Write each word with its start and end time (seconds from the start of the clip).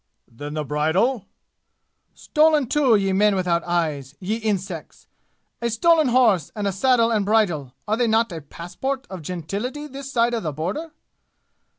"Then 0.27 0.55
the 0.55 0.63
bridle?" 0.65 1.27
"Stolen 2.15 2.65
too, 2.65 2.95
ye 2.95 3.13
men 3.13 3.35
without 3.35 3.63
eyes! 3.65 4.15
Ye 4.19 4.37
insects! 4.37 5.05
A 5.61 5.69
stolen 5.69 6.07
horse 6.07 6.49
and 6.55 6.73
saddle 6.73 7.11
and 7.11 7.23
bridle, 7.23 7.75
are 7.87 7.97
they 7.97 8.07
not 8.07 8.31
a 8.31 8.41
passport 8.41 9.05
of 9.11 9.21
gentility 9.21 9.85
this 9.85 10.11
side 10.11 10.33
of 10.33 10.41
the 10.41 10.53
border?" 10.53 10.93